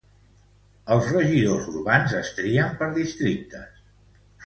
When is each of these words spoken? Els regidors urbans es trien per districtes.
Els 0.95 1.09
regidors 1.17 1.69
urbans 1.73 2.17
es 2.23 2.35
trien 2.41 2.75
per 2.83 2.91
districtes. 3.01 3.89